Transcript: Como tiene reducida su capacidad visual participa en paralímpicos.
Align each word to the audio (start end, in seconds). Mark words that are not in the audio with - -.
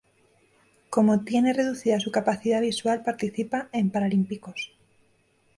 Como 0.89 1.23
tiene 1.25 1.53
reducida 1.53 1.99
su 1.99 2.09
capacidad 2.09 2.59
visual 2.59 3.03
participa 3.03 3.69
en 3.71 3.91
paralímpicos. 3.91 4.71